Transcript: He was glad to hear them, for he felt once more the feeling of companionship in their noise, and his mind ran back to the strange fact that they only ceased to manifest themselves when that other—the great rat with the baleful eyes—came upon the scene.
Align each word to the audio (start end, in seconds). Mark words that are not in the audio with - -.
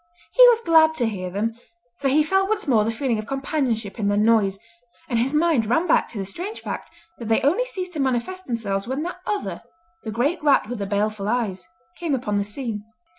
He 0.33 0.41
was 0.47 0.61
glad 0.65 0.95
to 0.95 1.05
hear 1.07 1.29
them, 1.29 1.59
for 1.99 2.07
he 2.07 2.23
felt 2.23 2.49
once 2.49 2.67
more 2.67 2.83
the 2.83 2.89
feeling 2.89 3.19
of 3.19 3.27
companionship 3.27 3.99
in 3.99 4.07
their 4.07 4.17
noise, 4.17 4.57
and 5.07 5.19
his 5.19 5.31
mind 5.31 5.67
ran 5.67 5.85
back 5.85 6.09
to 6.09 6.17
the 6.17 6.25
strange 6.25 6.61
fact 6.61 6.89
that 7.19 7.27
they 7.27 7.39
only 7.43 7.65
ceased 7.65 7.93
to 7.93 7.99
manifest 7.99 8.47
themselves 8.47 8.87
when 8.87 9.03
that 9.03 9.17
other—the 9.27 10.11
great 10.11 10.43
rat 10.43 10.67
with 10.67 10.79
the 10.79 10.87
baleful 10.87 11.27
eyes—came 11.29 12.15
upon 12.15 12.39
the 12.39 12.43
scene. 12.43 12.83